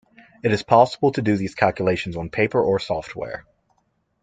[0.41, 3.45] It is possible to do these calculations on paper or software.